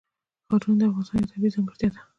[0.47, 1.99] ښارونه د افغانستان یوه طبیعي ځانګړتیا ده.